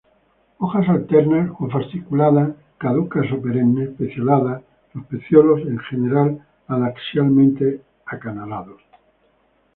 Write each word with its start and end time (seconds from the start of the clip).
Hojas 0.57 0.89
alternas 0.89 1.51
o 1.59 1.69
fasciculadas, 1.69 2.55
caducas 2.79 3.31
o 3.31 3.39
perennes, 3.39 3.89
pecioladas, 3.91 4.63
los 4.95 5.05
pecíolos 5.05 5.61
en 5.61 5.77
general 5.77 6.29
adaxialmente 6.67 7.67
acanalados. 8.07 8.81